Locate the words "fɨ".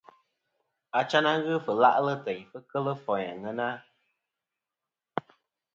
1.65-1.71, 2.51-2.57